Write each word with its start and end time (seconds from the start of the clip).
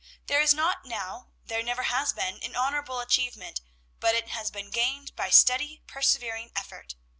"There 0.25 0.41
is 0.41 0.51
not 0.55 0.83
now, 0.83 1.29
there 1.45 1.61
never 1.61 1.83
has 1.83 2.11
been, 2.11 2.41
an 2.41 2.55
honorable 2.55 3.01
achievement, 3.01 3.61
but 3.99 4.15
it 4.15 4.29
has 4.29 4.49
been 4.49 4.71
gained 4.71 5.15
by 5.15 5.29
steady, 5.29 5.83
persevering 5.85 6.51
effort. 6.55 6.95